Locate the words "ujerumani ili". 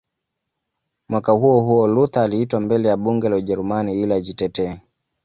3.35-4.13